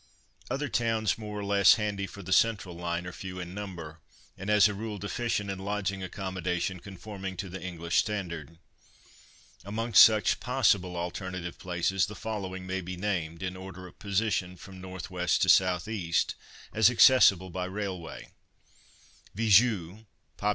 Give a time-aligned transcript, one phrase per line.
[0.49, 3.99] Other towns more or less handy for the central line are few in number,
[4.35, 8.57] and as a rule deficient in lodging accommodation conforming to the English standard.
[9.63, 14.77] Amongst such possible alternative places the following may be named (in order of position from
[14.83, 14.99] N.W.
[15.27, 16.13] to S.E.)
[16.73, 18.29] as accessible by railway:—
[19.35, 20.49] VIZEU (pop.